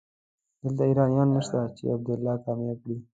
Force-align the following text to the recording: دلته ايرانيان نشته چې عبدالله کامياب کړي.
دلته 0.61 0.83
ايرانيان 0.87 1.29
نشته 1.35 1.59
چې 1.75 1.83
عبدالله 1.95 2.33
کامياب 2.45 2.77
کړي. 2.83 2.97